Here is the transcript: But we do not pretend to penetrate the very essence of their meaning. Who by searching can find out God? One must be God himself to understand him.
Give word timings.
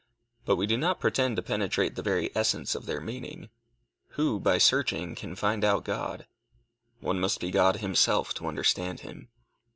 But 0.45 0.55
we 0.55 0.65
do 0.65 0.77
not 0.77 0.99
pretend 0.99 1.35
to 1.35 1.43
penetrate 1.43 1.93
the 1.93 2.01
very 2.01 2.31
essence 2.35 2.73
of 2.73 2.87
their 2.87 2.99
meaning. 2.99 3.49
Who 4.17 4.39
by 4.39 4.57
searching 4.57 5.13
can 5.13 5.35
find 5.35 5.63
out 5.63 5.85
God? 5.85 6.25
One 7.01 7.19
must 7.19 7.39
be 7.39 7.51
God 7.51 7.75
himself 7.75 8.33
to 8.33 8.47
understand 8.47 9.01
him. 9.01 9.29